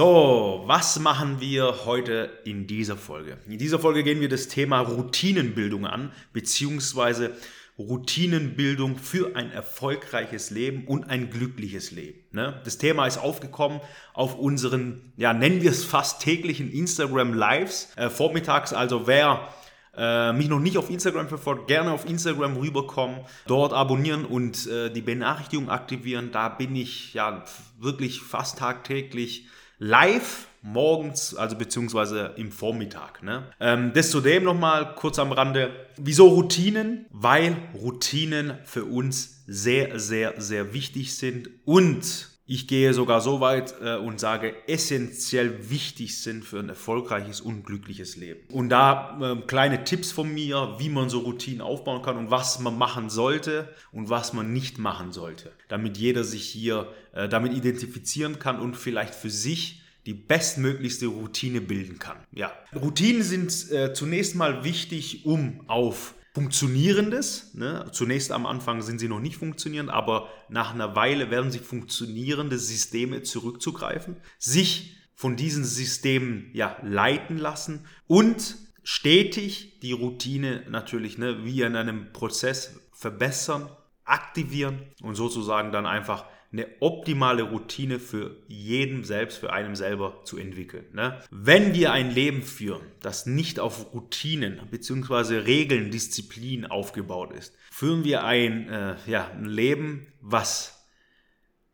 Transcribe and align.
So, 0.00 0.62
was 0.64 0.98
machen 0.98 1.42
wir 1.42 1.84
heute 1.84 2.30
in 2.46 2.66
dieser 2.66 2.96
Folge? 2.96 3.36
In 3.46 3.58
dieser 3.58 3.78
Folge 3.78 4.02
gehen 4.02 4.22
wir 4.22 4.30
das 4.30 4.48
Thema 4.48 4.80
Routinenbildung 4.80 5.84
an, 5.84 6.10
beziehungsweise 6.32 7.34
Routinenbildung 7.78 8.96
für 8.96 9.36
ein 9.36 9.52
erfolgreiches 9.52 10.48
Leben 10.48 10.86
und 10.86 11.10
ein 11.10 11.28
glückliches 11.28 11.90
Leben. 11.90 12.18
Ne? 12.32 12.62
Das 12.64 12.78
Thema 12.78 13.06
ist 13.06 13.18
aufgekommen 13.18 13.82
auf 14.14 14.38
unseren, 14.38 15.12
ja, 15.18 15.34
nennen 15.34 15.60
wir 15.60 15.70
es 15.70 15.84
fast 15.84 16.22
täglichen 16.22 16.72
Instagram 16.72 17.34
Lives, 17.34 17.92
äh, 17.96 18.08
vormittags. 18.08 18.72
Also 18.72 19.06
wer 19.06 19.52
äh, 19.94 20.32
mich 20.32 20.48
noch 20.48 20.60
nicht 20.60 20.78
auf 20.78 20.88
Instagram 20.88 21.28
verfolgt, 21.28 21.66
gerne 21.66 21.92
auf 21.92 22.08
Instagram 22.08 22.56
rüberkommen, 22.56 23.20
dort 23.46 23.74
abonnieren 23.74 24.24
und 24.24 24.66
äh, 24.66 24.90
die 24.90 25.02
Benachrichtigung 25.02 25.68
aktivieren. 25.68 26.32
Da 26.32 26.48
bin 26.48 26.74
ich 26.74 27.12
ja 27.12 27.44
wirklich 27.78 28.22
fast 28.22 28.60
tagtäglich 28.60 29.46
live 29.80 30.46
morgens, 30.62 31.34
also 31.34 31.56
beziehungsweise 31.56 32.34
im 32.36 32.52
Vormittag. 32.52 33.22
Ne? 33.22 33.44
Ähm, 33.58 33.92
das 33.94 34.10
zudem 34.10 34.44
nochmal 34.44 34.94
kurz 34.94 35.18
am 35.18 35.32
Rande. 35.32 35.70
Wieso 35.96 36.28
Routinen? 36.28 37.06
Weil 37.10 37.56
Routinen 37.74 38.58
für 38.64 38.84
uns 38.84 39.42
sehr, 39.46 39.98
sehr, 39.98 40.40
sehr 40.40 40.74
wichtig 40.74 41.16
sind 41.16 41.50
und 41.64 42.30
ich 42.52 42.66
gehe 42.66 42.92
sogar 42.94 43.20
so 43.20 43.40
weit 43.40 43.76
äh, 43.80 43.94
und 43.94 44.18
sage, 44.18 44.56
essentiell 44.66 45.70
wichtig 45.70 46.20
sind 46.20 46.44
für 46.44 46.58
ein 46.58 46.68
erfolgreiches 46.68 47.40
und 47.40 47.64
glückliches 47.64 48.16
Leben. 48.16 48.40
Und 48.52 48.70
da 48.70 49.18
äh, 49.22 49.36
kleine 49.46 49.84
Tipps 49.84 50.10
von 50.10 50.34
mir, 50.34 50.74
wie 50.78 50.88
man 50.88 51.08
so 51.08 51.20
Routinen 51.20 51.60
aufbauen 51.60 52.02
kann 52.02 52.16
und 52.16 52.32
was 52.32 52.58
man 52.58 52.76
machen 52.76 53.08
sollte 53.08 53.68
und 53.92 54.10
was 54.10 54.32
man 54.32 54.52
nicht 54.52 54.78
machen 54.78 55.12
sollte, 55.12 55.52
damit 55.68 55.96
jeder 55.96 56.24
sich 56.24 56.42
hier 56.42 56.88
äh, 57.12 57.28
damit 57.28 57.52
identifizieren 57.52 58.38
kann 58.38 58.60
und 58.60 58.76
vielleicht 58.76 59.14
für 59.14 59.30
sich 59.30 59.82
die 60.06 60.14
bestmöglichste 60.14 61.06
Routine 61.06 61.60
bilden 61.60 61.98
kann. 61.98 62.16
Ja, 62.32 62.52
Routinen 62.74 63.22
sind 63.22 63.70
äh, 63.70 63.92
zunächst 63.92 64.34
mal 64.34 64.64
wichtig, 64.64 65.26
um 65.26 65.68
auf 65.68 66.14
funktionierendes. 66.32 67.54
Ne? 67.54 67.86
Zunächst 67.92 68.32
am 68.32 68.46
Anfang 68.46 68.82
sind 68.82 68.98
sie 68.98 69.08
noch 69.08 69.20
nicht 69.20 69.36
funktionierend, 69.36 69.90
aber 69.90 70.28
nach 70.48 70.72
einer 70.72 70.94
Weile 70.96 71.30
werden 71.30 71.50
sie 71.50 71.58
funktionierende 71.58 72.58
Systeme 72.58 73.22
zurückzugreifen, 73.22 74.16
sich 74.38 74.96
von 75.14 75.36
diesen 75.36 75.64
Systemen 75.64 76.50
ja 76.54 76.76
leiten 76.82 77.36
lassen 77.36 77.84
und 78.06 78.56
stetig 78.82 79.80
die 79.80 79.92
Routine 79.92 80.64
natürlich 80.70 81.18
ne, 81.18 81.44
wie 81.44 81.62
in 81.62 81.76
einem 81.76 82.12
Prozess 82.12 82.80
verbessern, 82.92 83.68
aktivieren 84.04 84.82
und 85.02 85.16
sozusagen 85.16 85.72
dann 85.72 85.86
einfach 85.86 86.24
eine 86.52 86.66
optimale 86.80 87.42
Routine 87.44 88.00
für 88.00 88.36
jeden 88.48 89.04
selbst, 89.04 89.38
für 89.38 89.52
einen 89.52 89.76
selber 89.76 90.22
zu 90.24 90.36
entwickeln. 90.36 90.84
Ne? 90.92 91.20
Wenn 91.30 91.74
wir 91.74 91.92
ein 91.92 92.10
Leben 92.10 92.42
führen, 92.42 92.82
das 93.02 93.26
nicht 93.26 93.60
auf 93.60 93.94
Routinen 93.94 94.60
bzw. 94.70 95.38
Regeln, 95.38 95.90
Disziplin 95.90 96.66
aufgebaut 96.66 97.32
ist, 97.32 97.54
führen 97.70 98.02
wir 98.02 98.24
ein, 98.24 98.68
äh, 98.68 98.96
ja, 99.06 99.30
ein 99.30 99.44
Leben, 99.44 100.08
was, 100.20 100.86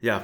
ja, 0.00 0.23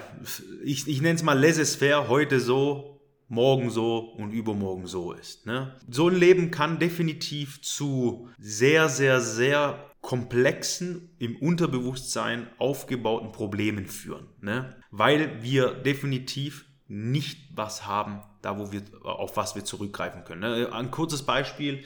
ich, 0.63 0.87
ich 0.87 1.01
nenne 1.01 1.15
es 1.15 1.23
mal 1.23 1.39
laissez-faire, 1.39 2.09
heute 2.09 2.39
so, 2.39 3.01
morgen 3.29 3.71
so 3.71 4.01
und 4.01 4.33
übermorgen 4.33 4.87
so 4.87 5.13
ist. 5.13 5.47
Ne? 5.47 5.75
So 5.89 6.11
ein 6.11 6.17
Leben 6.17 6.51
kann 6.51 6.79
definitiv 6.79 7.63
zu 7.63 8.29
sehr, 8.39 8.91
sehr, 8.91 9.23
sehr 9.23 9.92
komplexen, 10.03 11.09
im 11.19 11.37
Unterbewusstsein 11.37 12.49
aufgebauten 12.59 13.33
Problemen 13.33 13.87
führen. 13.87 14.27
Ne? 14.41 14.77
Weil 14.91 15.43
wir 15.43 15.73
definitiv 15.73 16.67
nicht 16.89 17.49
was 17.55 17.87
haben, 17.87 18.21
da 18.43 18.59
wo 18.59 18.73
wir, 18.73 18.83
auf 19.05 19.37
was 19.37 19.55
wir 19.55 19.65
zurückgreifen 19.65 20.25
können. 20.25 20.41
Ne? 20.41 20.73
Ein 20.73 20.91
kurzes 20.91 21.23
Beispiel. 21.23 21.85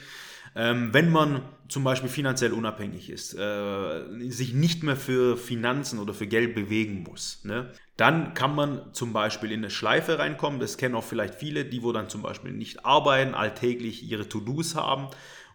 Ähm, 0.55 0.91
wenn 0.91 1.11
man 1.11 1.43
zum 1.67 1.83
Beispiel 1.83 2.09
finanziell 2.09 2.51
unabhängig 2.51 3.11
ist, 3.11 3.35
äh, 3.35 4.29
sich 4.29 4.53
nicht 4.53 4.81
mehr 4.81 4.95
für 4.95 5.37
Finanzen 5.37 5.99
oder 5.99 6.15
für 6.15 6.25
Geld 6.25 6.55
bewegen 6.55 7.03
muss, 7.03 7.43
ne, 7.43 7.71
dann 7.95 8.33
kann 8.33 8.55
man 8.55 8.93
zum 8.93 9.13
Beispiel 9.13 9.51
in 9.51 9.59
eine 9.59 9.69
Schleife 9.69 10.17
reinkommen. 10.17 10.59
Das 10.59 10.77
kennen 10.77 10.95
auch 10.95 11.03
vielleicht 11.03 11.35
viele, 11.35 11.65
die 11.65 11.83
wo 11.83 11.91
dann 11.91 12.09
zum 12.09 12.23
Beispiel 12.23 12.53
nicht 12.53 12.85
arbeiten, 12.85 13.35
alltäglich 13.35 14.09
ihre 14.09 14.27
To-Dos 14.27 14.73
haben 14.73 15.09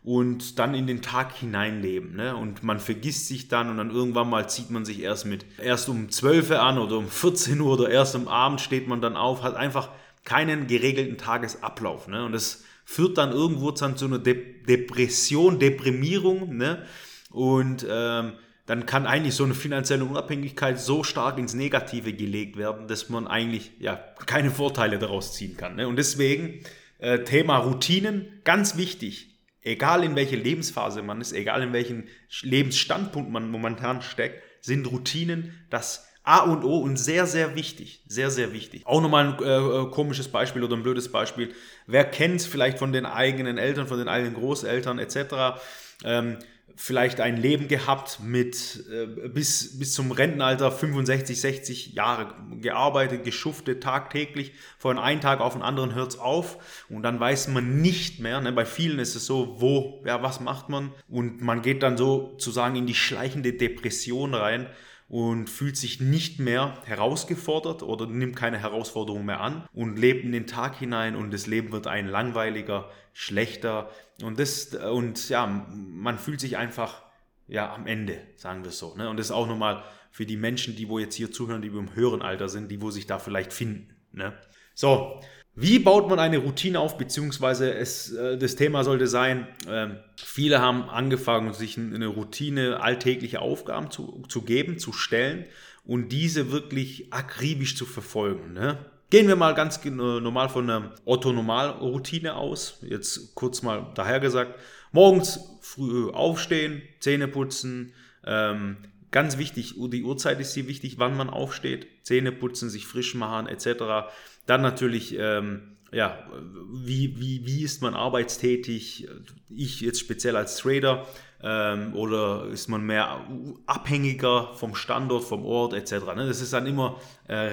und 0.04 0.58
dann 0.58 0.74
in 0.74 0.86
den 0.86 1.00
Tag 1.00 1.32
hineinleben. 1.34 2.16
Ne? 2.16 2.34
Und 2.34 2.62
man 2.62 2.80
vergisst 2.80 3.28
sich 3.28 3.48
dann 3.48 3.70
und 3.70 3.76
dann 3.76 3.90
irgendwann 3.90 4.28
mal 4.28 4.48
zieht 4.48 4.70
man 4.70 4.84
sich 4.84 5.00
erst 5.00 5.26
mit 5.26 5.44
erst 5.58 5.88
um 5.88 6.10
12 6.10 6.50
Uhr 6.50 6.60
an 6.60 6.78
oder 6.78 6.98
um 6.98 7.08
14 7.08 7.60
Uhr 7.60 7.74
oder 7.74 7.90
erst 7.90 8.16
am 8.16 8.26
Abend 8.26 8.60
steht 8.60 8.88
man 8.88 9.00
dann 9.00 9.16
auf, 9.16 9.42
hat 9.42 9.54
einfach 9.54 9.90
keinen 10.24 10.66
geregelten 10.66 11.18
Tagesablauf. 11.18 12.08
Ne? 12.08 12.24
Und 12.24 12.32
das 12.32 12.64
führt 12.84 13.16
dann 13.16 13.30
irgendwo 13.30 13.70
dann 13.70 13.96
zu 13.96 14.06
einer 14.06 14.18
De 14.18 14.62
Depression, 14.64 15.60
Deprimierung. 15.60 16.56
Ne? 16.56 16.84
Und 17.30 17.86
ähm, 17.88 18.32
dann 18.66 18.86
kann 18.86 19.06
eigentlich 19.06 19.34
so 19.34 19.44
eine 19.44 19.54
finanzielle 19.54 20.04
Unabhängigkeit 20.04 20.80
so 20.80 21.04
stark 21.04 21.38
ins 21.38 21.54
Negative 21.54 22.12
gelegt 22.12 22.56
werden, 22.56 22.88
dass 22.88 23.08
man 23.08 23.28
eigentlich 23.28 23.72
ja 23.78 23.94
keine 24.26 24.50
Vorteile 24.50 24.98
daraus 24.98 25.32
ziehen 25.34 25.56
kann. 25.56 25.76
Ne? 25.76 25.86
Und 25.86 25.96
deswegen 25.96 26.60
äh, 26.98 27.20
Thema 27.20 27.58
Routinen, 27.58 28.40
ganz 28.44 28.76
wichtig 28.76 29.31
egal 29.62 30.04
in 30.04 30.16
welche 30.16 30.36
Lebensphase 30.36 31.02
man 31.02 31.20
ist, 31.20 31.32
egal 31.32 31.62
in 31.62 31.72
welchen 31.72 32.08
Lebensstandpunkt 32.42 33.30
man 33.30 33.50
momentan 33.50 34.02
steckt, 34.02 34.42
sind 34.60 34.86
Routinen 34.90 35.54
das 35.70 36.06
A 36.24 36.40
und 36.40 36.62
O 36.64 36.78
und 36.78 36.96
sehr, 36.96 37.26
sehr 37.26 37.56
wichtig. 37.56 38.00
Sehr, 38.06 38.30
sehr 38.30 38.52
wichtig. 38.52 38.86
Auch 38.86 39.00
nochmal 39.00 39.26
ein 39.26 39.34
äh, 39.42 39.90
komisches 39.90 40.28
Beispiel 40.28 40.62
oder 40.62 40.76
ein 40.76 40.84
blödes 40.84 41.10
Beispiel. 41.10 41.52
Wer 41.86 42.04
kennt 42.04 42.36
es 42.36 42.46
vielleicht 42.46 42.78
von 42.78 42.92
den 42.92 43.06
eigenen 43.06 43.58
Eltern, 43.58 43.88
von 43.88 43.98
den 43.98 44.08
eigenen 44.08 44.34
Großeltern 44.34 45.00
etc. 45.00 45.60
Ähm, 46.04 46.38
vielleicht 46.76 47.20
ein 47.20 47.36
Leben 47.36 47.68
gehabt 47.68 48.20
mit 48.22 48.84
äh, 48.90 49.28
bis, 49.28 49.78
bis 49.78 49.94
zum 49.94 50.10
Rentenalter 50.12 50.70
65, 50.70 51.40
60 51.40 51.94
Jahre 51.94 52.34
gearbeitet, 52.60 53.24
geschuftet 53.24 53.82
tagtäglich. 53.82 54.52
Von 54.78 54.98
einem 54.98 55.20
Tag 55.20 55.40
auf 55.40 55.52
den 55.52 55.62
anderen 55.62 55.94
hört 55.94 56.10
es 56.10 56.18
auf 56.18 56.58
und 56.88 57.02
dann 57.02 57.20
weiß 57.20 57.48
man 57.48 57.80
nicht 57.80 58.20
mehr. 58.20 58.40
Ne? 58.40 58.52
Bei 58.52 58.64
vielen 58.64 58.98
ist 58.98 59.14
es 59.14 59.26
so, 59.26 59.60
wo, 59.60 60.02
ja, 60.06 60.22
was 60.22 60.40
macht 60.40 60.68
man? 60.68 60.92
Und 61.08 61.40
man 61.40 61.62
geht 61.62 61.82
dann 61.82 61.96
sozusagen 61.96 62.76
in 62.76 62.86
die 62.86 62.94
schleichende 62.94 63.52
Depression 63.52 64.34
rein 64.34 64.66
und 65.12 65.50
fühlt 65.50 65.76
sich 65.76 66.00
nicht 66.00 66.38
mehr 66.38 66.78
herausgefordert 66.86 67.82
oder 67.82 68.06
nimmt 68.06 68.34
keine 68.34 68.56
Herausforderung 68.56 69.26
mehr 69.26 69.42
an 69.42 69.68
und 69.74 69.98
lebt 69.98 70.24
in 70.24 70.32
den 70.32 70.46
Tag 70.46 70.78
hinein 70.78 71.16
und 71.16 71.34
das 71.34 71.46
Leben 71.46 71.70
wird 71.70 71.86
ein 71.86 72.08
langweiliger, 72.08 72.88
schlechter 73.12 73.90
und 74.22 74.38
das 74.38 74.74
und 74.74 75.28
ja, 75.28 75.46
man 75.46 76.16
fühlt 76.16 76.40
sich 76.40 76.56
einfach 76.56 77.02
ja 77.46 77.74
am 77.74 77.86
Ende, 77.86 78.22
sagen 78.36 78.64
wir 78.64 78.70
es 78.70 78.78
so. 78.78 78.96
Ne? 78.96 79.10
Und 79.10 79.18
das 79.18 79.26
ist 79.26 79.32
auch 79.32 79.46
nochmal 79.46 79.84
für 80.10 80.24
die 80.24 80.38
Menschen, 80.38 80.76
die 80.76 80.88
wo 80.88 80.98
jetzt 80.98 81.14
hier 81.14 81.30
zuhören, 81.30 81.60
die 81.60 81.68
im 81.68 81.94
höheren 81.94 82.22
Alter 82.22 82.48
sind, 82.48 82.70
die 82.70 82.80
wo 82.80 82.90
sich 82.90 83.06
da 83.06 83.18
vielleicht 83.18 83.52
finden. 83.52 83.94
Ne? 84.12 84.32
So, 84.74 85.20
wie 85.54 85.78
baut 85.78 86.08
man 86.08 86.18
eine 86.18 86.38
Routine 86.38 86.80
auf, 86.80 86.96
beziehungsweise 86.96 87.74
es, 87.74 88.12
äh, 88.12 88.38
das 88.38 88.56
Thema 88.56 88.84
sollte 88.84 89.06
sein, 89.06 89.46
äh, 89.68 89.88
viele 90.16 90.60
haben 90.60 90.88
angefangen, 90.88 91.52
sich 91.52 91.76
eine 91.76 92.06
Routine, 92.06 92.80
alltägliche 92.80 93.40
Aufgaben 93.40 93.90
zu, 93.90 94.22
zu 94.28 94.42
geben, 94.42 94.78
zu 94.78 94.92
stellen 94.92 95.44
und 95.84 96.10
diese 96.10 96.52
wirklich 96.52 97.12
akribisch 97.12 97.76
zu 97.76 97.84
verfolgen. 97.84 98.54
Ne? 98.54 98.78
Gehen 99.10 99.28
wir 99.28 99.36
mal 99.36 99.54
ganz 99.54 99.84
normal 99.84 100.48
von 100.48 100.70
einer 100.70 100.94
Otto-Normal-Routine 101.04 102.34
aus. 102.34 102.78
Jetzt 102.80 103.34
kurz 103.34 103.60
mal 103.60 103.92
dahergesagt. 103.94 104.58
Morgens 104.90 105.58
früh 105.60 106.08
aufstehen, 106.10 106.80
Zähne 106.98 107.28
putzen, 107.28 107.92
ähm, 108.24 108.78
Ganz 109.12 109.36
wichtig, 109.36 109.74
die 109.76 110.04
Uhrzeit 110.04 110.40
ist 110.40 110.54
hier 110.54 110.66
wichtig, 110.66 110.98
wann 110.98 111.16
man 111.16 111.28
aufsteht, 111.28 111.86
Zähne 112.02 112.32
putzen, 112.32 112.70
sich 112.70 112.86
frisch 112.86 113.14
machen 113.14 113.46
etc. 113.46 114.10
Dann 114.46 114.62
natürlich, 114.62 115.14
ähm, 115.18 115.76
ja, 115.92 116.26
wie, 116.72 117.20
wie, 117.20 117.44
wie 117.44 117.62
ist 117.62 117.82
man 117.82 117.94
arbeitstätig? 117.94 119.06
Ich 119.50 119.82
jetzt 119.82 120.00
speziell 120.00 120.34
als 120.34 120.56
Trader 120.56 121.06
ähm, 121.42 121.94
oder 121.94 122.46
ist 122.46 122.68
man 122.68 122.86
mehr 122.86 123.28
abhängiger 123.66 124.54
vom 124.54 124.74
Standort, 124.74 125.24
vom 125.24 125.44
Ort 125.44 125.74
etc. 125.74 125.92
Ne? 126.16 126.26
Das 126.26 126.40
ist 126.40 126.54
dann 126.54 126.66
immer 126.66 126.98
äh, 127.28 127.50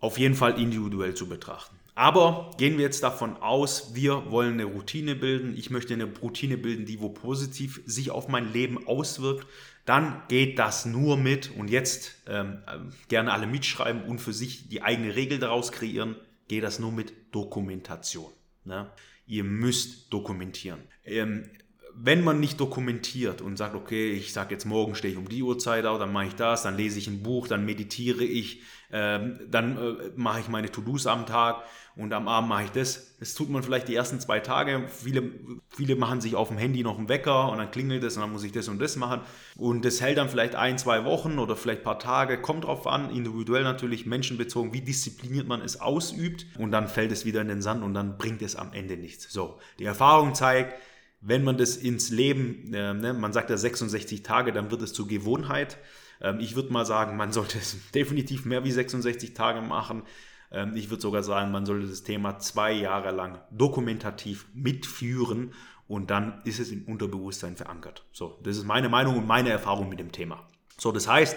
auf 0.00 0.18
jeden 0.18 0.34
Fall 0.34 0.60
individuell 0.60 1.14
zu 1.14 1.28
betrachten. 1.28 1.77
Aber 1.98 2.52
gehen 2.58 2.78
wir 2.78 2.84
jetzt 2.84 3.02
davon 3.02 3.38
aus, 3.38 3.96
wir 3.96 4.30
wollen 4.30 4.52
eine 4.52 4.66
Routine 4.66 5.16
bilden. 5.16 5.56
Ich 5.56 5.70
möchte 5.70 5.94
eine 5.94 6.04
Routine 6.04 6.56
bilden, 6.56 6.86
die 6.86 7.00
wo 7.00 7.08
positiv 7.08 7.82
sich 7.86 8.12
auf 8.12 8.28
mein 8.28 8.52
Leben 8.52 8.86
auswirkt. 8.86 9.48
Dann 9.84 10.22
geht 10.28 10.60
das 10.60 10.86
nur 10.86 11.16
mit 11.16 11.50
und 11.56 11.68
jetzt 11.68 12.22
ähm, 12.28 12.62
gerne 13.08 13.32
alle 13.32 13.48
mitschreiben 13.48 14.04
und 14.04 14.20
für 14.20 14.32
sich 14.32 14.68
die 14.68 14.82
eigene 14.82 15.16
Regel 15.16 15.40
daraus 15.40 15.72
kreieren. 15.72 16.14
Geht 16.46 16.62
das 16.62 16.78
nur 16.78 16.92
mit 16.92 17.34
Dokumentation. 17.34 18.30
Ne? 18.62 18.88
Ihr 19.26 19.42
müsst 19.42 20.12
dokumentieren. 20.12 20.78
Ähm, 21.04 21.50
wenn 22.00 22.22
man 22.22 22.38
nicht 22.38 22.60
dokumentiert 22.60 23.40
und 23.40 23.56
sagt, 23.56 23.74
okay, 23.74 24.12
ich 24.12 24.32
sage 24.32 24.54
jetzt 24.54 24.64
morgen 24.64 24.94
stehe 24.94 25.12
ich 25.12 25.18
um 25.18 25.28
die 25.28 25.42
Uhrzeit 25.42 25.84
auf, 25.84 25.98
dann 25.98 26.12
mache 26.12 26.26
ich 26.26 26.34
das, 26.34 26.62
dann 26.62 26.76
lese 26.76 26.98
ich 26.98 27.08
ein 27.08 27.22
Buch, 27.22 27.48
dann 27.48 27.64
meditiere 27.64 28.22
ich, 28.22 28.62
ähm, 28.92 29.40
dann 29.50 29.76
äh, 29.76 30.10
mache 30.14 30.40
ich 30.40 30.48
meine 30.48 30.70
To-Dos 30.70 31.06
am 31.06 31.26
Tag 31.26 31.64
und 31.96 32.12
am 32.12 32.28
Abend 32.28 32.48
mache 32.48 32.64
ich 32.64 32.70
das. 32.70 33.16
Das 33.18 33.34
tut 33.34 33.50
man 33.50 33.64
vielleicht 33.64 33.88
die 33.88 33.96
ersten 33.96 34.20
zwei 34.20 34.38
Tage. 34.38 34.86
Viele, 34.86 35.32
viele 35.68 35.96
machen 35.96 36.20
sich 36.20 36.36
auf 36.36 36.48
dem 36.48 36.56
Handy 36.56 36.84
noch 36.84 36.96
einen 36.96 37.08
Wecker 37.08 37.50
und 37.50 37.58
dann 37.58 37.72
klingelt 37.72 38.04
es 38.04 38.16
und 38.16 38.22
dann 38.22 38.30
muss 38.30 38.44
ich 38.44 38.52
das 38.52 38.68
und 38.68 38.78
das 38.78 38.94
machen. 38.94 39.20
Und 39.56 39.84
das 39.84 40.00
hält 40.00 40.18
dann 40.18 40.28
vielleicht 40.28 40.54
ein, 40.54 40.78
zwei 40.78 41.04
Wochen 41.04 41.40
oder 41.40 41.56
vielleicht 41.56 41.80
ein 41.80 41.84
paar 41.84 41.98
Tage. 41.98 42.40
Kommt 42.40 42.64
drauf 42.64 42.86
an, 42.86 43.10
individuell 43.10 43.64
natürlich, 43.64 44.06
menschenbezogen, 44.06 44.72
wie 44.72 44.82
diszipliniert 44.82 45.48
man 45.48 45.60
es 45.60 45.80
ausübt. 45.80 46.46
Und 46.56 46.70
dann 46.70 46.86
fällt 46.86 47.10
es 47.10 47.24
wieder 47.24 47.40
in 47.40 47.48
den 47.48 47.62
Sand 47.62 47.82
und 47.82 47.94
dann 47.94 48.16
bringt 48.16 48.42
es 48.42 48.54
am 48.54 48.72
Ende 48.72 48.96
nichts. 48.96 49.30
So, 49.32 49.58
die 49.80 49.84
Erfahrung 49.84 50.36
zeigt, 50.36 50.80
wenn 51.20 51.44
man 51.44 51.56
das 51.56 51.76
ins 51.76 52.10
Leben, 52.10 52.72
äh, 52.72 52.94
ne, 52.94 53.12
man 53.12 53.32
sagt 53.32 53.50
ja 53.50 53.56
66 53.56 54.22
Tage, 54.22 54.52
dann 54.52 54.70
wird 54.70 54.82
es 54.82 54.92
zur 54.92 55.08
Gewohnheit. 55.08 55.78
Ähm, 56.20 56.40
ich 56.40 56.54
würde 56.54 56.72
mal 56.72 56.86
sagen, 56.86 57.16
man 57.16 57.32
sollte 57.32 57.58
es 57.58 57.76
definitiv 57.94 58.44
mehr 58.44 58.64
wie 58.64 58.72
66 58.72 59.34
Tage 59.34 59.60
machen. 59.60 60.02
Ähm, 60.50 60.76
ich 60.76 60.90
würde 60.90 61.02
sogar 61.02 61.22
sagen, 61.22 61.50
man 61.50 61.66
sollte 61.66 61.88
das 61.88 62.02
Thema 62.02 62.38
zwei 62.38 62.72
Jahre 62.72 63.10
lang 63.10 63.40
dokumentativ 63.50 64.46
mitführen 64.54 65.52
und 65.88 66.10
dann 66.10 66.40
ist 66.44 66.60
es 66.60 66.70
im 66.70 66.84
Unterbewusstsein 66.84 67.56
verankert. 67.56 68.04
So, 68.12 68.38
das 68.42 68.56
ist 68.56 68.64
meine 68.64 68.88
Meinung 68.88 69.16
und 69.16 69.26
meine 69.26 69.50
Erfahrung 69.50 69.88
mit 69.88 69.98
dem 69.98 70.12
Thema. 70.12 70.46
So, 70.76 70.92
das 70.92 71.08
heißt, 71.08 71.36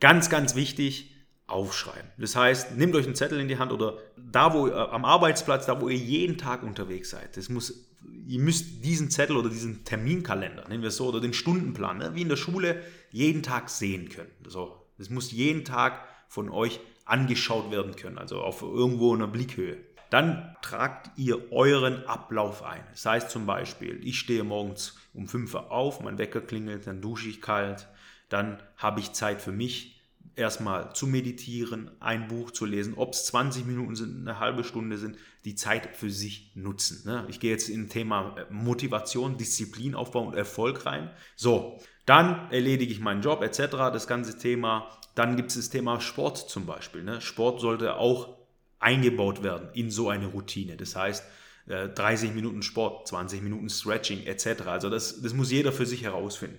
ganz, 0.00 0.30
ganz 0.30 0.54
wichtig, 0.56 1.14
aufschreiben. 1.46 2.10
Das 2.16 2.36
heißt, 2.36 2.76
nehmt 2.76 2.94
euch 2.94 3.04
einen 3.04 3.14
Zettel 3.14 3.38
in 3.38 3.48
die 3.48 3.58
Hand 3.58 3.70
oder 3.70 3.98
da, 4.16 4.54
wo 4.54 4.70
am 4.70 5.04
Arbeitsplatz, 5.04 5.66
da, 5.66 5.80
wo 5.80 5.88
ihr 5.88 5.98
jeden 5.98 6.38
Tag 6.38 6.62
unterwegs 6.62 7.10
seid. 7.10 7.36
Das 7.36 7.50
muss, 7.50 7.93
ihr 8.26 8.40
müsst 8.40 8.84
diesen 8.84 9.10
Zettel 9.10 9.36
oder 9.36 9.48
diesen 9.48 9.84
Terminkalender, 9.84 10.68
nennen 10.68 10.82
wir 10.82 10.88
es 10.88 10.96
so, 10.96 11.06
oder 11.06 11.20
den 11.20 11.34
Stundenplan, 11.34 11.98
ne, 11.98 12.14
wie 12.14 12.22
in 12.22 12.28
der 12.28 12.36
Schule, 12.36 12.82
jeden 13.10 13.42
Tag 13.42 13.70
sehen 13.70 14.08
können. 14.08 14.30
So, 14.46 14.86
das 14.98 15.10
muss 15.10 15.32
jeden 15.32 15.64
Tag 15.64 16.00
von 16.28 16.50
euch 16.50 16.80
angeschaut 17.04 17.70
werden 17.70 17.96
können, 17.96 18.18
also 18.18 18.40
auf 18.40 18.62
irgendwo 18.62 19.14
in 19.14 19.22
einer 19.22 19.30
Blickhöhe. 19.30 19.76
Dann 20.10 20.56
tragt 20.62 21.18
ihr 21.18 21.52
euren 21.52 22.06
Ablauf 22.06 22.62
ein. 22.62 22.84
Das 22.92 23.04
heißt 23.04 23.30
zum 23.30 23.46
Beispiel, 23.46 24.00
ich 24.04 24.18
stehe 24.18 24.44
morgens 24.44 24.96
um 25.12 25.26
5 25.26 25.52
Uhr 25.54 25.72
auf, 25.72 26.00
mein 26.00 26.18
Wecker 26.18 26.40
klingelt, 26.40 26.86
dann 26.86 27.00
dusche 27.00 27.28
ich 27.28 27.40
kalt, 27.40 27.88
dann 28.28 28.62
habe 28.76 29.00
ich 29.00 29.12
Zeit 29.12 29.42
für 29.42 29.52
mich, 29.52 30.03
erstmal 30.36 30.94
zu 30.94 31.06
meditieren, 31.06 31.90
ein 32.00 32.28
Buch 32.28 32.50
zu 32.50 32.64
lesen, 32.64 32.94
ob 32.96 33.14
es 33.14 33.26
20 33.26 33.66
Minuten 33.66 33.96
sind, 33.96 34.28
eine 34.28 34.40
halbe 34.40 34.64
Stunde 34.64 34.98
sind, 34.98 35.16
die 35.44 35.54
Zeit 35.54 35.96
für 35.96 36.10
sich 36.10 36.52
nutzen. 36.54 37.02
Ne? 37.04 37.26
Ich 37.28 37.40
gehe 37.40 37.50
jetzt 37.50 37.68
in 37.68 37.88
Thema 37.88 38.36
Motivation, 38.50 39.36
Disziplin 39.36 39.94
aufbauen 39.94 40.28
und 40.28 40.34
Erfolg 40.34 40.86
rein. 40.86 41.10
So, 41.36 41.78
dann 42.06 42.50
erledige 42.50 42.92
ich 42.92 43.00
meinen 43.00 43.22
Job 43.22 43.42
etc., 43.42 43.70
das 43.92 44.06
ganze 44.06 44.38
Thema. 44.38 44.88
Dann 45.14 45.36
gibt 45.36 45.50
es 45.50 45.56
das 45.56 45.70
Thema 45.70 46.00
Sport 46.00 46.38
zum 46.38 46.66
Beispiel. 46.66 47.02
Ne? 47.02 47.20
Sport 47.20 47.60
sollte 47.60 47.96
auch 47.96 48.36
eingebaut 48.80 49.42
werden 49.42 49.68
in 49.72 49.90
so 49.90 50.08
eine 50.08 50.26
Routine. 50.26 50.76
Das 50.76 50.96
heißt, 50.96 51.24
30 51.66 52.30
äh, 52.30 52.32
Minuten 52.32 52.62
Sport, 52.62 53.08
20 53.08 53.42
Minuten 53.42 53.70
Stretching 53.70 54.26
etc. 54.26 54.66
Also 54.66 54.90
das, 54.90 55.22
das 55.22 55.32
muss 55.32 55.50
jeder 55.50 55.72
für 55.72 55.86
sich 55.86 56.02
herausfinden. 56.02 56.58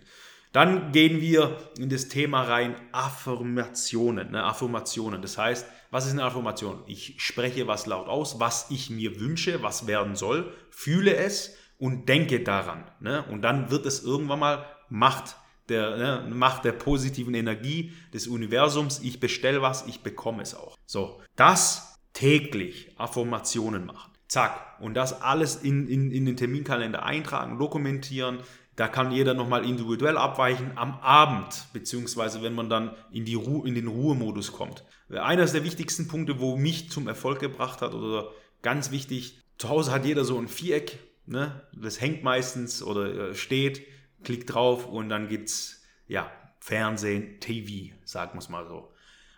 Dann 0.55 0.93
gehen 0.93 1.19
wir 1.19 1.57
in 1.77 1.89
das 1.89 2.07
Thema 2.07 2.43
rein 2.43 2.77
Affirmationen. 2.93 4.31
Ne? 4.31 4.41
Affirmationen. 4.41 5.21
Das 5.21 5.37
heißt, 5.37 5.67
was 5.91 6.05
ist 6.05 6.13
eine 6.13 6.23
Affirmation? 6.23 6.81
Ich 6.87 7.15
spreche 7.17 7.67
was 7.67 7.87
laut 7.87 8.07
aus, 8.07 8.39
was 8.39 8.67
ich 8.69 8.89
mir 8.89 9.19
wünsche, 9.19 9.63
was 9.63 9.85
werden 9.85 10.15
soll, 10.15 10.53
fühle 10.69 11.13
es 11.13 11.57
und 11.77 12.07
denke 12.07 12.41
daran. 12.41 12.85
Ne? 13.01 13.25
Und 13.29 13.41
dann 13.41 13.69
wird 13.69 13.85
es 13.85 14.01
irgendwann 14.01 14.39
mal 14.39 14.65
Macht 14.87 15.35
der 15.67 15.97
ne, 15.97 16.33
Macht 16.33 16.63
der 16.63 16.71
positiven 16.71 17.33
Energie 17.33 17.91
des 18.13 18.25
Universums. 18.25 19.01
Ich 19.03 19.19
bestelle 19.19 19.61
was, 19.61 19.85
ich 19.87 20.03
bekomme 20.03 20.41
es 20.41 20.55
auch. 20.55 20.77
So, 20.85 21.21
das 21.35 21.99
täglich 22.13 22.93
Affirmationen 22.95 23.85
machen. 23.85 24.15
Zack. 24.29 24.79
Und 24.79 24.95
das 24.95 25.21
alles 25.21 25.57
in, 25.57 25.87
in, 25.87 26.11
in 26.11 26.25
den 26.25 26.37
Terminkalender 26.37 27.03
eintragen, 27.03 27.59
dokumentieren. 27.59 28.39
Da 28.75 28.87
kann 28.87 29.11
jeder 29.11 29.33
nochmal 29.33 29.63
individuell 29.63 30.17
abweichen 30.17 30.71
am 30.75 30.99
Abend, 30.99 31.67
beziehungsweise 31.71 32.41
wenn 32.41 32.55
man 32.55 32.69
dann 32.69 32.95
in, 33.11 33.23
die 33.23 33.35
Ruhe, 33.35 33.67
in 33.67 33.75
den 33.75 33.87
Ruhemodus 33.87 34.51
kommt. 34.51 34.83
Einer 35.09 35.45
der 35.45 35.63
wichtigsten 35.63 36.07
Punkte, 36.07 36.39
wo 36.39 36.57
mich 36.57 36.89
zum 36.89 37.07
Erfolg 37.07 37.39
gebracht 37.39 37.81
hat, 37.81 37.93
oder 37.93 38.31
ganz 38.61 38.91
wichtig, 38.91 39.39
zu 39.57 39.69
Hause 39.69 39.91
hat 39.91 40.05
jeder 40.05 40.25
so 40.25 40.37
ein 40.37 40.49
Viereck, 40.49 40.99
ne? 41.25 41.61
das 41.73 42.01
hängt 42.01 42.23
meistens 42.23 42.83
oder 42.83 43.29
äh, 43.29 43.35
steht 43.35 43.85
klick 44.25 44.47
drauf 44.47 44.87
und 44.87 45.07
dann 45.07 45.29
gibt's 45.29 45.83
ja 46.07 46.29
Fernsehen, 46.59 47.39
TV, 47.39 47.93
sagen 48.03 48.33
wir 48.33 48.39
es 48.39 48.49
mal 48.49 48.67
so. 48.67 48.91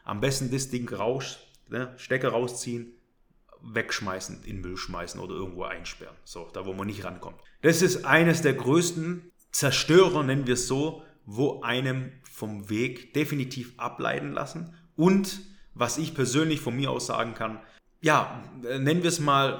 Am 0.04 0.22
besten 0.22 0.50
das 0.50 0.70
Ding 0.70 0.90
raus, 0.90 1.40
ne, 1.68 1.94
Stecker 1.98 2.30
rausziehen, 2.30 2.94
wegschmeißen, 3.64 4.44
in 4.44 4.62
Müll 4.62 4.78
schmeißen 4.78 5.20
oder 5.20 5.36
irgendwo 5.36 5.64
einsperren. 5.64 6.16
So, 6.24 6.50
da 6.54 6.66
wo 6.66 6.74
man 6.74 6.88
nicht 6.88 7.04
rankommt. 7.04 7.38
Das 7.62 7.82
ist 7.82 8.06
eines 8.06 8.42
der 8.42 8.54
größten 8.54 9.32
Zerstörer, 9.52 10.24
nennen 10.24 10.48
wir 10.48 10.54
es 10.54 10.68
so, 10.68 11.04
wo 11.26 11.62
einem 11.62 12.12
vom 12.24 12.70
Weg 12.70 13.14
definitiv 13.14 13.74
ableiten 13.78 14.32
lassen. 14.32 14.76
Und 14.96 15.40
was 15.74 15.98
ich 15.98 16.16
persönlich 16.16 16.62
von 16.62 16.76
mir 16.76 16.92
aus 16.92 17.08
sagen 17.08 17.34
kann, 17.34 17.60
ja, 18.02 18.44
nennen 18.62 19.04
wir 19.04 19.10
es 19.10 19.20
mal 19.20 19.60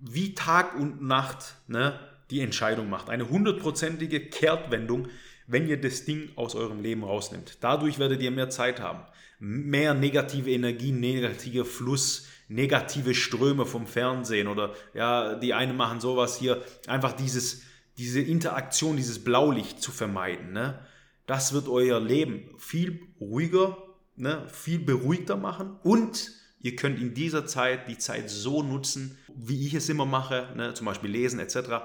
wie 0.00 0.34
Tag 0.34 0.76
und 0.76 1.02
Nacht, 1.02 1.56
ne? 1.66 1.98
die 2.30 2.40
Entscheidung 2.40 2.90
macht. 2.90 3.08
Eine 3.08 3.28
hundertprozentige 3.28 4.20
Kehrtwendung, 4.20 5.08
wenn 5.46 5.66
ihr 5.66 5.80
das 5.80 6.04
Ding 6.04 6.30
aus 6.36 6.54
eurem 6.54 6.82
Leben 6.82 7.04
rausnimmt. 7.04 7.58
Dadurch 7.60 7.98
werdet 7.98 8.20
ihr 8.22 8.30
mehr 8.30 8.50
Zeit 8.50 8.80
haben. 8.80 9.00
Mehr 9.40 9.94
negative 9.94 10.50
Energie, 10.50 10.92
negativer 10.92 11.64
Fluss, 11.64 12.26
negative 12.48 13.14
Ströme 13.14 13.66
vom 13.66 13.86
Fernsehen 13.86 14.48
oder 14.48 14.74
ja, 14.94 15.34
die 15.34 15.54
einen 15.54 15.76
machen 15.76 16.00
sowas 16.00 16.38
hier. 16.38 16.62
Einfach 16.86 17.12
dieses, 17.12 17.62
diese 17.98 18.20
Interaktion, 18.20 18.96
dieses 18.96 19.22
Blaulicht 19.22 19.82
zu 19.82 19.92
vermeiden. 19.92 20.52
Ne? 20.52 20.78
Das 21.26 21.52
wird 21.52 21.68
euer 21.68 22.00
Leben 22.00 22.50
viel 22.58 23.06
ruhiger, 23.20 23.76
ne? 24.16 24.46
viel 24.48 24.78
beruhigter 24.78 25.36
machen 25.36 25.76
und 25.82 26.32
ihr 26.60 26.74
könnt 26.74 26.98
in 26.98 27.14
dieser 27.14 27.46
Zeit 27.46 27.88
die 27.88 27.98
Zeit 27.98 28.30
so 28.30 28.62
nutzen, 28.62 29.18
wie 29.34 29.66
ich 29.66 29.74
es 29.74 29.88
immer 29.88 30.06
mache, 30.06 30.52
ne? 30.56 30.74
zum 30.74 30.86
Beispiel 30.86 31.10
lesen 31.10 31.38
etc., 31.38 31.82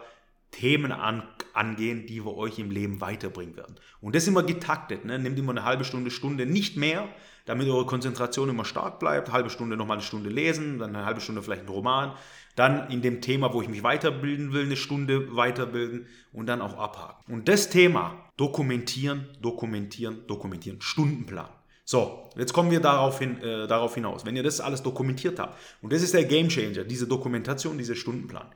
Themen 0.53 0.91
an, 0.91 1.23
angehen, 1.53 2.05
die 2.05 2.23
wir 2.23 2.37
euch 2.37 2.59
im 2.59 2.71
Leben 2.71 3.01
weiterbringen 3.01 3.57
werden. 3.57 3.75
Und 4.01 4.15
das 4.15 4.27
immer 4.27 4.43
getaktet. 4.43 5.03
Ne? 5.03 5.19
Nehmt 5.19 5.37
immer 5.37 5.51
eine 5.51 5.65
halbe 5.65 5.83
Stunde, 5.83 6.11
Stunde, 6.11 6.45
nicht 6.45 6.77
mehr, 6.77 7.09
damit 7.45 7.67
eure 7.67 7.85
Konzentration 7.85 8.49
immer 8.49 8.63
stark 8.63 8.99
bleibt. 8.99 9.31
Halbe 9.31 9.49
Stunde 9.49 9.75
nochmal 9.75 9.97
eine 9.97 10.05
Stunde 10.05 10.29
lesen, 10.29 10.79
dann 10.79 10.95
eine 10.95 11.05
halbe 11.05 11.21
Stunde 11.21 11.41
vielleicht 11.41 11.63
ein 11.63 11.69
Roman. 11.69 12.13
Dann 12.55 12.89
in 12.89 13.01
dem 13.01 13.19
Thema, 13.21 13.53
wo 13.53 13.61
ich 13.61 13.67
mich 13.67 13.83
weiterbilden 13.83 14.53
will, 14.53 14.65
eine 14.65 14.75
Stunde 14.75 15.35
weiterbilden 15.35 16.07
und 16.31 16.45
dann 16.45 16.61
auch 16.61 16.77
abhaken. 16.77 17.33
Und 17.33 17.49
das 17.49 17.69
Thema 17.69 18.29
dokumentieren, 18.37 19.27
dokumentieren, 19.41 20.25
dokumentieren. 20.27 20.81
Stundenplan. 20.81 21.49
So, 21.85 22.29
jetzt 22.37 22.53
kommen 22.53 22.71
wir 22.71 22.79
darauf, 22.79 23.19
hin, 23.19 23.41
äh, 23.41 23.67
darauf 23.67 23.95
hinaus. 23.95 24.25
Wenn 24.25 24.37
ihr 24.37 24.43
das 24.43 24.61
alles 24.61 24.81
dokumentiert 24.81 25.39
habt, 25.39 25.59
und 25.81 25.91
das 25.91 26.01
ist 26.01 26.13
der 26.13 26.23
Game 26.23 26.47
Changer, 26.47 26.85
diese 26.85 27.07
Dokumentation, 27.07 27.77
dieser 27.77 27.95
Stundenplan 27.95 28.47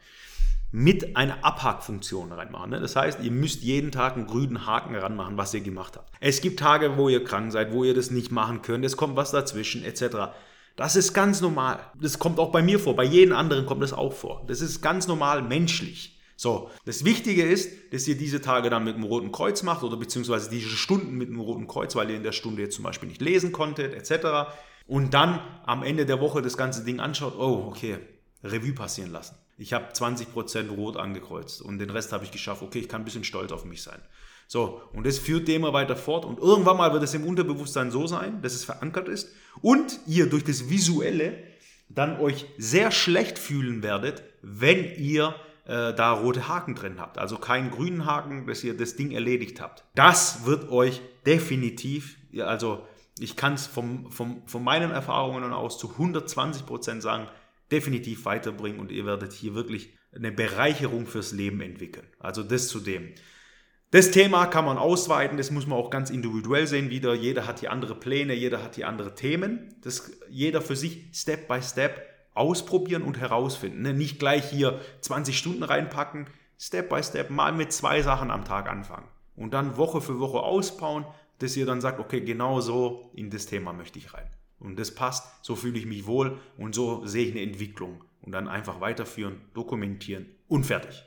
mit 0.71 1.15
einer 1.15 1.43
Abhackfunktion 1.45 2.31
reinmachen. 2.31 2.71
Ne? 2.71 2.79
Das 2.79 2.95
heißt, 2.95 3.19
ihr 3.21 3.31
müsst 3.31 3.63
jeden 3.63 3.91
Tag 3.91 4.15
einen 4.15 4.27
grünen 4.27 4.65
Haken 4.65 4.95
ranmachen, 4.95 5.38
was 5.38 5.53
ihr 5.53 5.62
gemacht 5.62 5.95
habt. 5.95 6.12
Es 6.19 6.41
gibt 6.41 6.59
Tage, 6.59 6.97
wo 6.97 7.09
ihr 7.09 7.24
krank 7.24 7.51
seid, 7.51 7.71
wo 7.71 7.83
ihr 7.83 7.93
das 7.93 8.12
nicht 8.12 8.31
machen 8.31 8.62
könnt, 8.62 8.83
es 8.83 8.97
kommt 8.97 9.15
was 9.15 9.31
dazwischen, 9.31 9.83
etc. 9.83 10.33
Das 10.75 10.95
ist 10.95 11.13
ganz 11.13 11.41
normal. 11.41 11.79
Das 12.00 12.19
kommt 12.19 12.38
auch 12.38 12.51
bei 12.51 12.62
mir 12.62 12.79
vor, 12.79 12.95
bei 12.95 13.05
jedem 13.05 13.36
anderen 13.36 13.65
kommt 13.65 13.81
das 13.81 13.93
auch 13.93 14.13
vor. 14.13 14.43
Das 14.47 14.62
ist 14.62 14.81
ganz 14.81 15.07
normal 15.07 15.41
menschlich. 15.41 16.19
So, 16.36 16.69
das 16.86 17.03
Wichtige 17.03 17.43
ist, 17.43 17.91
dass 17.91 18.07
ihr 18.07 18.15
diese 18.15 18.41
Tage 18.41 18.69
dann 18.69 18.83
mit 18.83 18.95
dem 18.95 19.03
Roten 19.03 19.31
Kreuz 19.31 19.63
macht 19.63 19.81
oder 19.81 19.97
beziehungsweise 19.97 20.51
diese 20.51 20.69
Stunden 20.69 21.15
mit 21.15 21.29
dem 21.29 21.39
Roten 21.39 21.65
Kreuz, 21.65 21.95
weil 21.95 22.12
ihr 22.12 22.17
in 22.17 22.21
der 22.21 22.31
Stunde 22.31 22.62
jetzt 22.62 22.75
zum 22.75 22.83
Beispiel 22.83 23.09
nicht 23.09 23.21
lesen 23.21 23.51
konntet, 23.51 23.93
etc. 23.95 24.51
Und 24.86 25.15
dann 25.15 25.39
am 25.65 25.81
Ende 25.81 26.05
der 26.05 26.21
Woche 26.21 26.43
das 26.43 26.55
ganze 26.55 26.83
Ding 26.83 27.00
anschaut, 27.00 27.33
oh, 27.39 27.65
okay, 27.69 27.97
Revue 28.43 28.74
passieren 28.74 29.12
lassen. 29.12 29.36
Ich 29.57 29.73
habe 29.73 29.91
20% 29.91 30.69
rot 30.69 30.97
angekreuzt 30.97 31.61
und 31.61 31.79
den 31.79 31.89
Rest 31.89 32.13
habe 32.13 32.23
ich 32.23 32.31
geschafft. 32.31 32.61
Okay, 32.61 32.79
ich 32.79 32.89
kann 32.89 33.01
ein 33.01 33.05
bisschen 33.05 33.23
stolz 33.23 33.51
auf 33.51 33.65
mich 33.65 33.81
sein. 33.81 33.99
So, 34.47 34.81
und 34.93 35.05
das 35.05 35.17
führt 35.17 35.49
immer 35.49 35.73
weiter 35.73 35.95
fort 35.95 36.23
und 36.23 36.39
irgendwann 36.39 36.77
mal 36.77 36.93
wird 36.93 37.03
es 37.03 37.13
im 37.13 37.25
Unterbewusstsein 37.25 37.91
so 37.91 38.07
sein, 38.07 38.41
dass 38.41 38.53
es 38.53 38.63
verankert 38.63 39.09
ist 39.09 39.29
und 39.61 39.99
ihr 40.05 40.29
durch 40.29 40.43
das 40.43 40.69
Visuelle 40.69 41.43
dann 41.89 42.19
euch 42.19 42.45
sehr 42.57 42.91
schlecht 42.91 43.39
fühlen 43.39 43.83
werdet, 43.83 44.23
wenn 44.41 44.95
ihr 44.95 45.35
äh, 45.65 45.93
da 45.93 46.13
rote 46.13 46.47
Haken 46.47 46.75
drin 46.75 46.99
habt. 46.99 47.17
Also 47.17 47.37
keinen 47.37 47.71
grünen 47.71 48.05
Haken, 48.05 48.47
dass 48.47 48.63
ihr 48.63 48.75
das 48.75 48.95
Ding 48.95 49.11
erledigt 49.11 49.59
habt. 49.59 49.83
Das 49.95 50.45
wird 50.45 50.69
euch 50.69 51.01
definitiv, 51.25 52.17
also 52.39 52.85
ich 53.19 53.35
kann 53.35 53.53
es 53.53 53.67
vom, 53.67 54.11
vom, 54.11 54.47
von 54.47 54.63
meinen 54.63 54.91
Erfahrungen 54.91 55.51
aus 55.51 55.77
zu 55.77 55.91
120 55.91 56.65
Prozent 56.65 57.01
sagen, 57.01 57.27
definitiv 57.71 58.25
weiterbringen 58.25 58.79
und 58.79 58.91
ihr 58.91 59.05
werdet 59.05 59.33
hier 59.33 59.55
wirklich 59.55 59.97
eine 60.15 60.31
Bereicherung 60.31 61.05
fürs 61.05 61.31
Leben 61.31 61.62
entwickeln. 61.62 62.07
Also 62.19 62.43
das 62.43 62.67
zu 62.67 62.79
dem. 62.79 63.13
Das 63.91 64.12
Thema 64.12 64.47
kann 64.47 64.65
man 64.65 64.77
ausweiten, 64.77 65.38
das 65.38 65.50
muss 65.50 65.65
man 65.65 65.77
auch 65.77 65.89
ganz 65.89 66.09
individuell 66.09 66.67
sehen 66.67 66.89
wieder. 66.89 67.13
Jeder 67.13 67.47
hat 67.47 67.62
hier 67.62 67.71
andere 67.71 67.95
Pläne, 67.95 68.33
jeder 68.33 68.62
hat 68.62 68.75
hier 68.75 68.88
andere 68.88 69.15
Themen. 69.15 69.75
Das 69.81 70.12
jeder 70.29 70.62
für 70.62 70.75
sich 70.75 71.09
Step 71.13 71.47
by 71.47 71.62
Step 71.62 72.01
ausprobieren 72.33 73.03
und 73.03 73.17
herausfinden. 73.17 73.81
Ne? 73.81 73.93
Nicht 73.93 74.19
gleich 74.19 74.50
hier 74.50 74.81
20 75.01 75.38
Stunden 75.38 75.63
reinpacken, 75.63 76.27
Step 76.59 76.89
by 76.89 77.01
Step 77.01 77.29
mal 77.29 77.53
mit 77.53 77.71
zwei 77.71 78.01
Sachen 78.01 78.29
am 78.29 78.43
Tag 78.43 78.69
anfangen 78.69 79.07
und 79.36 79.53
dann 79.53 79.77
Woche 79.77 80.01
für 80.01 80.19
Woche 80.19 80.39
ausbauen, 80.39 81.05
dass 81.39 81.55
ihr 81.55 81.65
dann 81.65 81.81
sagt, 81.81 82.00
okay, 82.00 82.21
genau 82.21 82.59
so 82.62 83.12
in 83.13 83.29
das 83.29 83.45
Thema 83.45 83.74
möchte 83.74 84.00
ich 84.00 84.13
rein. 84.13 84.27
Und 84.59 84.79
das 84.79 84.93
passt, 84.93 85.45
so 85.45 85.55
fühle 85.55 85.77
ich 85.77 85.85
mich 85.85 86.05
wohl 86.05 86.39
und 86.57 86.73
so 86.73 87.05
sehe 87.05 87.25
ich 87.25 87.31
eine 87.31 87.41
Entwicklung. 87.41 88.03
Und 88.21 88.31
dann 88.31 88.47
einfach 88.47 88.81
weiterführen, 88.81 89.41
dokumentieren 89.53 90.25
und 90.47 90.65
fertig. 90.65 91.05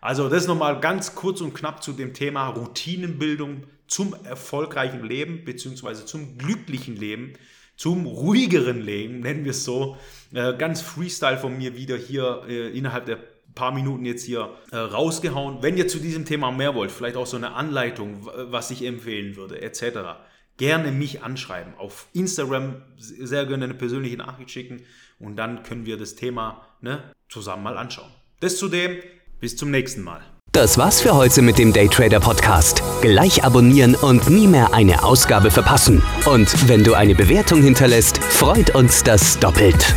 Also 0.00 0.28
das 0.28 0.46
nochmal 0.46 0.80
ganz 0.80 1.14
kurz 1.14 1.40
und 1.40 1.54
knapp 1.54 1.82
zu 1.82 1.92
dem 1.92 2.14
Thema 2.14 2.48
Routinenbildung 2.48 3.64
zum 3.86 4.14
erfolgreichen 4.24 5.02
Leben 5.04 5.44
beziehungsweise 5.44 6.04
zum 6.06 6.38
glücklichen 6.38 6.96
Leben, 6.96 7.34
zum 7.76 8.06
ruhigeren 8.06 8.80
Leben, 8.80 9.20
nennen 9.20 9.44
wir 9.44 9.50
es 9.50 9.64
so. 9.64 9.96
Äh, 10.32 10.54
ganz 10.56 10.80
Freestyle 10.80 11.38
von 11.38 11.56
mir 11.56 11.76
wieder 11.76 11.96
hier 11.96 12.44
äh, 12.48 12.76
innerhalb 12.76 13.06
der 13.06 13.18
paar 13.54 13.72
Minuten 13.72 14.04
jetzt 14.04 14.24
hier 14.24 14.50
äh, 14.72 14.76
rausgehauen. 14.76 15.62
Wenn 15.62 15.76
ihr 15.76 15.88
zu 15.88 15.98
diesem 15.98 16.24
Thema 16.24 16.50
mehr 16.50 16.74
wollt, 16.74 16.90
vielleicht 16.90 17.16
auch 17.16 17.26
so 17.26 17.36
eine 17.36 17.54
Anleitung, 17.54 18.28
was 18.50 18.70
ich 18.70 18.84
empfehlen 18.84 19.36
würde, 19.36 19.62
etc., 19.62 19.82
gerne 20.56 20.92
mich 20.92 21.22
anschreiben. 21.22 21.74
Auf 21.78 22.06
Instagram 22.12 22.82
sehr 22.96 23.46
gerne 23.46 23.64
eine 23.64 23.74
persönliche 23.74 24.16
Nachricht 24.16 24.50
schicken 24.50 24.82
und 25.18 25.36
dann 25.36 25.62
können 25.62 25.86
wir 25.86 25.96
das 25.96 26.14
Thema 26.14 26.66
ne, 26.80 27.02
zusammen 27.28 27.62
mal 27.62 27.76
anschauen. 27.76 28.10
Das 28.40 28.56
zudem, 28.58 28.98
bis 29.40 29.56
zum 29.56 29.70
nächsten 29.70 30.02
Mal. 30.02 30.20
Das 30.52 30.78
war's 30.78 31.00
für 31.00 31.14
heute 31.14 31.42
mit 31.42 31.58
dem 31.58 31.72
Daytrader 31.72 32.20
Podcast. 32.20 32.80
Gleich 33.00 33.42
abonnieren 33.42 33.96
und 33.96 34.30
nie 34.30 34.46
mehr 34.46 34.72
eine 34.72 35.02
Ausgabe 35.02 35.50
verpassen. 35.50 36.00
Und 36.26 36.68
wenn 36.68 36.84
du 36.84 36.94
eine 36.94 37.16
Bewertung 37.16 37.60
hinterlässt, 37.60 38.18
freut 38.18 38.72
uns 38.72 39.02
das 39.02 39.36
doppelt. 39.40 39.94